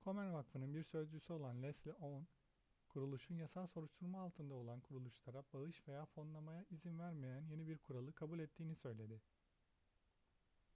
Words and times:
komen 0.00 0.32
vakfının 0.34 0.74
bir 0.74 0.84
sözcüsü 0.84 1.32
olan 1.32 1.62
leslie 1.62 1.92
aun 2.00 2.28
kuruluşun 2.88 3.34
yasal 3.34 3.66
soruşturma 3.66 4.18
altında 4.18 4.54
olan 4.54 4.80
kuruluşlara 4.80 5.44
bağış 5.54 5.88
veya 5.88 6.06
fonlamaya 6.06 6.64
izin 6.70 6.98
vermeyen 6.98 7.40
yeni 7.50 7.66
bir 7.68 7.78
kuralı 7.78 8.12
kabul 8.12 8.38
ettiğini 8.38 8.76
söyledi 8.76 9.20